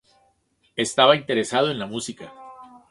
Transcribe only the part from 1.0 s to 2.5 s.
interesado en la música.